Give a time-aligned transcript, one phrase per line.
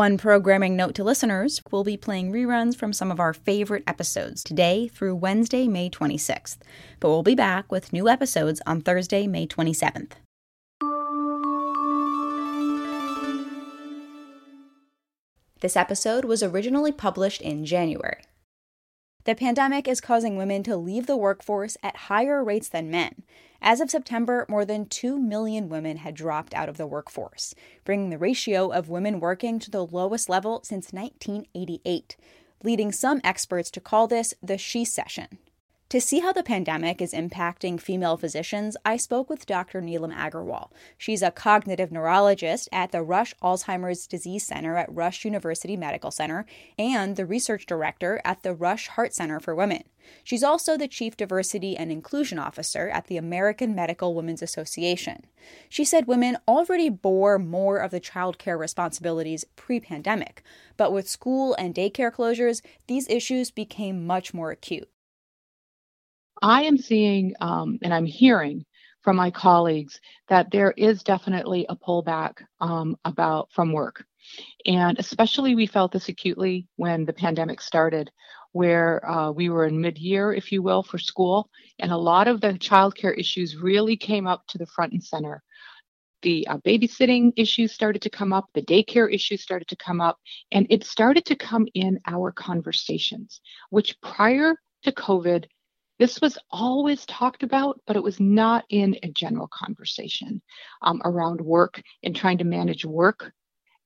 [0.00, 4.42] One programming note to listeners we'll be playing reruns from some of our favorite episodes
[4.42, 6.56] today through Wednesday, May 26th.
[7.00, 10.12] But we'll be back with new episodes on Thursday, May 27th.
[15.60, 18.22] This episode was originally published in January.
[19.24, 23.22] The pandemic is causing women to leave the workforce at higher rates than men.
[23.60, 27.54] As of September, more than 2 million women had dropped out of the workforce,
[27.84, 32.16] bringing the ratio of women working to the lowest level since 1988,
[32.64, 35.38] leading some experts to call this the shecession.
[35.90, 39.82] To see how the pandemic is impacting female physicians, I spoke with Dr.
[39.82, 40.70] Neelum Aggarwal.
[40.96, 46.46] She's a cognitive neurologist at the Rush Alzheimer's Disease Center at Rush University Medical Center
[46.78, 49.82] and the research director at the Rush Heart Center for Women.
[50.22, 55.24] She's also the Chief Diversity and Inclusion Officer at the American Medical Women's Association.
[55.68, 60.44] She said women already bore more of the child care responsibilities pre pandemic,
[60.76, 64.88] but with school and daycare closures, these issues became much more acute.
[66.42, 68.64] I am seeing um, and I'm hearing
[69.02, 74.04] from my colleagues that there is definitely a pullback um, about from work.
[74.66, 78.10] And especially we felt this acutely when the pandemic started,
[78.52, 82.40] where uh, we were in mid-year, if you will, for school, and a lot of
[82.40, 85.42] the childcare issues really came up to the front and center.
[86.22, 90.18] The uh, babysitting issues started to come up, the daycare issues started to come up,
[90.52, 93.40] and it started to come in our conversations,
[93.70, 95.46] which prior to COVID
[96.00, 100.40] this was always talked about, but it was not in a general conversation
[100.80, 103.32] um, around work and trying to manage work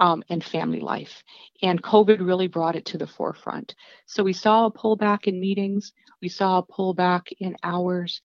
[0.00, 1.22] um, and family life.
[1.60, 3.74] And COVID really brought it to the forefront.
[4.06, 5.92] So we saw a pullback in meetings,
[6.22, 8.22] we saw a pullback in hours.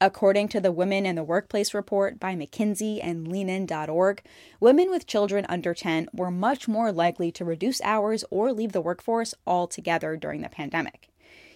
[0.00, 4.22] According to the Women in the Workplace report by McKinsey and leanin.org,
[4.60, 8.80] women with children under 10 were much more likely to reduce hours or leave the
[8.80, 11.10] workforce altogether during the pandemic.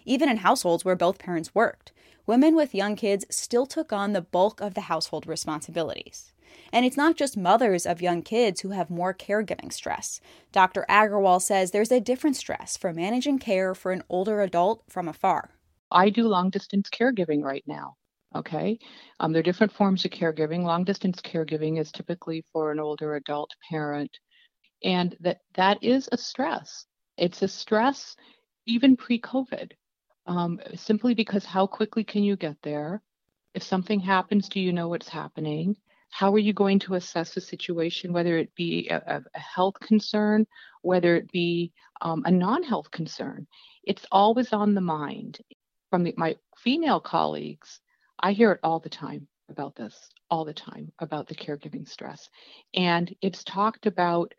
[0.05, 1.93] Even in households where both parents worked,
[2.27, 6.33] women with young kids still took on the bulk of the household responsibilities.
[6.73, 10.21] And it's not just mothers of young kids who have more caregiving stress.
[10.53, 10.85] Dr.
[10.89, 15.51] Aggarwal says there's a different stress for managing care for an older adult from afar.
[15.91, 17.97] I do long distance caregiving right now.
[18.35, 18.79] Okay.
[19.19, 20.63] Um, there are different forms of caregiving.
[20.63, 24.11] Long distance caregiving is typically for an older adult parent.
[24.85, 26.87] And that that is a stress.
[27.17, 28.17] It's a stress
[28.67, 29.73] even pre COVID
[30.27, 33.03] um, simply because how quickly can you get there?
[33.55, 35.77] If something happens, do you know what's happening?
[36.11, 40.47] How are you going to assess the situation, whether it be a, a health concern,
[40.83, 43.47] whether it be um, a non health concern?
[43.85, 45.41] It's always on the mind.
[45.91, 47.81] From the, my female colleagues,
[48.21, 52.29] I hear it all the time about this, all the time about the caregiving stress.
[52.75, 54.33] And it's talked about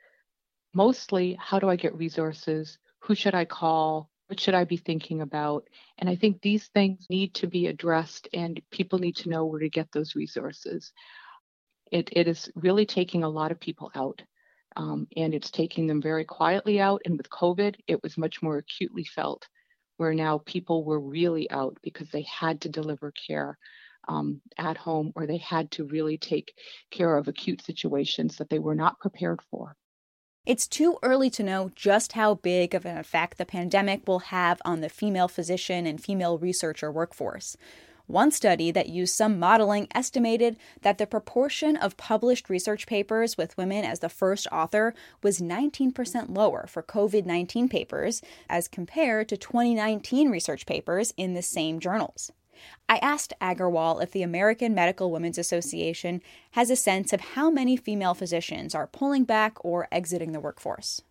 [0.73, 2.77] mostly how do I get resources?
[2.99, 4.10] Who should I call?
[4.31, 5.67] What should I be thinking about?
[5.97, 9.59] And I think these things need to be addressed, and people need to know where
[9.59, 10.93] to get those resources.
[11.91, 14.21] It, it is really taking a lot of people out,
[14.77, 17.01] um, and it's taking them very quietly out.
[17.03, 19.45] And with COVID, it was much more acutely felt,
[19.97, 23.57] where now people were really out because they had to deliver care
[24.07, 26.53] um, at home or they had to really take
[26.89, 29.75] care of acute situations that they were not prepared for.
[30.43, 34.59] It's too early to know just how big of an effect the pandemic will have
[34.65, 37.55] on the female physician and female researcher workforce.
[38.07, 43.55] One study that used some modeling estimated that the proportion of published research papers with
[43.55, 49.37] women as the first author was 19% lower for COVID 19 papers as compared to
[49.37, 52.31] 2019 research papers in the same journals.
[52.89, 56.21] I asked Aggarwal if the American Medical Women's Association
[56.51, 61.01] has a sense of how many female physicians are pulling back or exiting the workforce.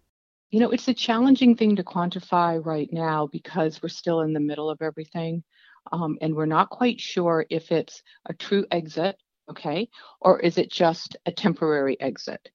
[0.51, 4.41] You know, it's a challenging thing to quantify right now because we're still in the
[4.41, 5.45] middle of everything.
[5.93, 9.17] Um, and we're not quite sure if it's a true exit,
[9.49, 9.89] okay,
[10.21, 12.51] or is it just a temporary exit?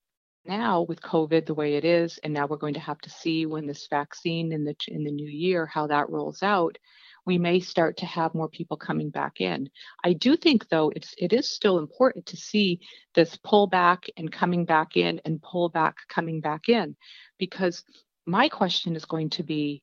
[0.46, 3.48] Now, with COVID the way it is, and now we're going to have to see
[3.48, 6.78] when this vaccine in the in the new year how that rolls out
[7.26, 9.70] we may start to have more people coming back in.
[10.04, 12.82] I do think though it's it is still important to see
[13.14, 16.96] this pullback and coming back in and pullback coming back in
[17.40, 17.84] because
[18.26, 19.82] my question is going to be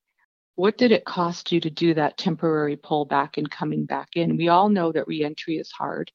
[0.54, 4.36] what did it cost you to do that temporary pullback and coming back in?
[4.36, 6.12] We all know that reentry is hard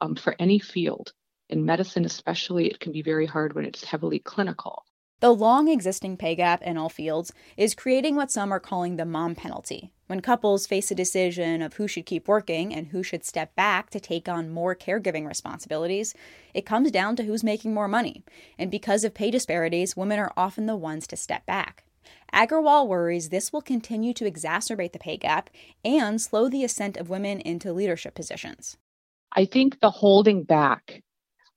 [0.00, 1.12] um, for any field.
[1.50, 4.84] In medicine, especially, it can be very hard when it's heavily clinical.
[5.24, 9.06] The long existing pay gap in all fields is creating what some are calling the
[9.06, 9.90] mom penalty.
[10.06, 13.88] When couples face a decision of who should keep working and who should step back
[13.88, 16.12] to take on more caregiving responsibilities,
[16.52, 18.22] it comes down to who's making more money.
[18.58, 21.84] And because of pay disparities, women are often the ones to step back.
[22.34, 25.48] Aggarwal worries this will continue to exacerbate the pay gap
[25.82, 28.76] and slow the ascent of women into leadership positions.
[29.32, 31.02] I think the holding back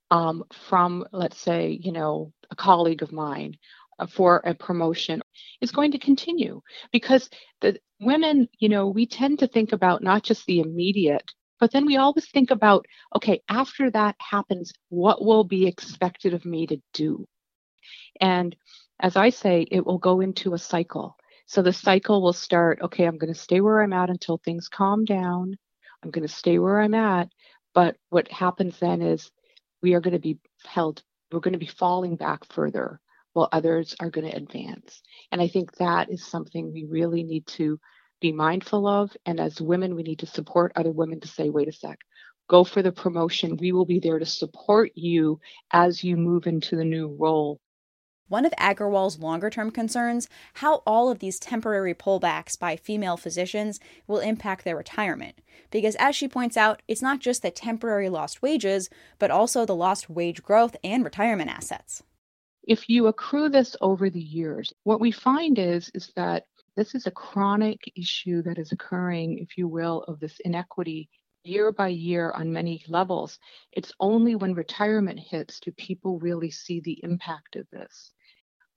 [0.09, 3.57] um, from, let's say, you know, a colleague of mine
[3.99, 5.21] uh, for a promotion
[5.61, 6.61] is going to continue
[6.91, 7.29] because
[7.61, 11.85] the women, you know, we tend to think about not just the immediate, but then
[11.85, 12.85] we always think about,
[13.15, 17.27] okay, after that happens, what will be expected of me to do?
[18.21, 18.55] And
[18.99, 21.15] as I say, it will go into a cycle.
[21.45, 24.67] So the cycle will start, okay, I'm going to stay where I'm at until things
[24.67, 25.55] calm down.
[26.03, 27.29] I'm going to stay where I'm at.
[27.73, 29.31] But what happens then is
[29.81, 32.99] we are going to be held, we're going to be falling back further
[33.33, 35.01] while others are going to advance.
[35.31, 37.79] And I think that is something we really need to
[38.19, 39.15] be mindful of.
[39.25, 41.99] And as women, we need to support other women to say, wait a sec,
[42.49, 43.57] go for the promotion.
[43.57, 45.39] We will be there to support you
[45.71, 47.59] as you move into the new role.
[48.29, 53.79] One of Aggarwal's longer term concerns how all of these temporary pullbacks by female physicians
[54.05, 55.39] will impact their retirement.
[55.71, 59.75] Because as she points out, it's not just the temporary lost wages, but also the
[59.75, 62.03] lost wage growth and retirement assets.
[62.63, 66.43] If you accrue this over the years, what we find is, is that
[66.75, 71.09] this is a chronic issue that is occurring, if you will, of this inequity
[71.43, 73.39] year by year on many levels.
[73.71, 78.11] It's only when retirement hits do people really see the impact of this.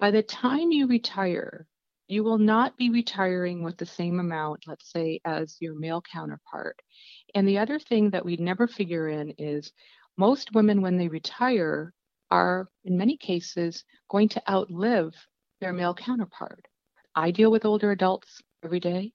[0.00, 1.66] By the time you retire,
[2.08, 6.80] you will not be retiring with the same amount, let's say, as your male counterpart.
[7.34, 9.70] And the other thing that we never figure in is
[10.16, 11.92] most women, when they retire,
[12.30, 15.12] are in many cases going to outlive
[15.60, 16.64] their male counterpart.
[17.14, 19.12] I deal with older adults every day.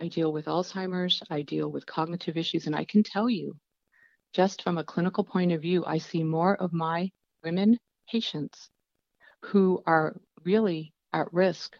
[0.00, 1.22] I deal with Alzheimer's.
[1.28, 2.66] I deal with cognitive issues.
[2.66, 3.54] And I can tell you,
[4.32, 7.10] just from a clinical point of view, I see more of my
[7.44, 8.70] women patients
[9.44, 11.76] who are really at risk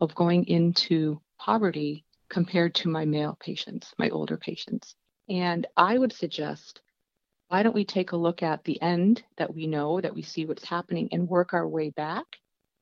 [0.00, 4.94] of going into poverty compared to my male patients, my older patients.
[5.28, 6.80] And I would suggest
[7.48, 10.46] why don't we take a look at the end that we know that we see
[10.46, 12.24] what's happening and work our way back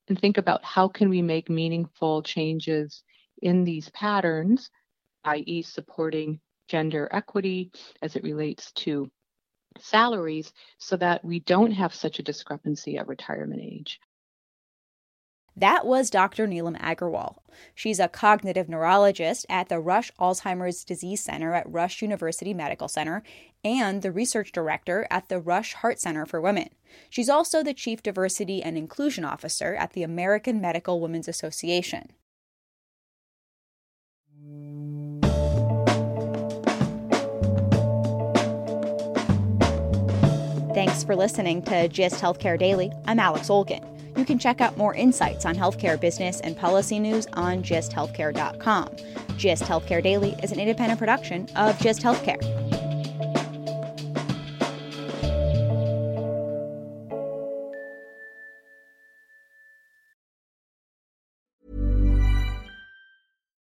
[0.08, 3.02] and think about how can we make meaningful changes
[3.42, 4.70] in these patterns
[5.24, 5.62] i.e.
[5.62, 7.70] supporting gender equity
[8.00, 9.10] as it relates to
[9.78, 14.00] salaries so that we don't have such a discrepancy at retirement age
[15.56, 16.48] that was Dr.
[16.48, 17.36] Neelum Aggarwal.
[17.74, 23.22] She's a cognitive neurologist at the Rush Alzheimer's Disease Center at Rush University Medical Center
[23.64, 26.70] and the research director at the Rush Heart Center for Women.
[27.08, 32.10] She's also the chief diversity and inclusion officer at the American Medical Women's Association.
[40.74, 42.90] Thanks for listening to GIST Healthcare Daily.
[43.06, 43.93] I'm Alex Olgin.
[44.16, 48.96] You can check out more insights on healthcare business and policy news on gisthealthcare.com.
[49.36, 52.64] GIST Healthcare Daily is an independent production of GIST Healthcare.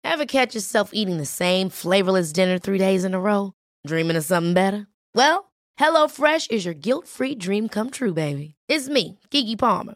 [0.03, 3.53] Ever catch yourself eating the same flavorless dinner three days in a row?
[3.87, 4.87] Dreaming of something better?
[5.15, 8.55] Well, HelloFresh is your guilt free dream come true, baby.
[8.67, 9.95] It's me, Keke Palmer.